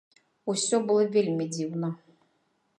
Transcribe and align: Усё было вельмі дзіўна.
Усё 0.53 0.79
было 0.87 1.05
вельмі 1.17 1.45
дзіўна. 1.53 1.93